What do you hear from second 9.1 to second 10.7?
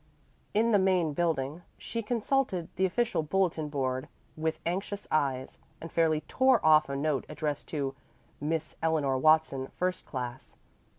Watson, First Class."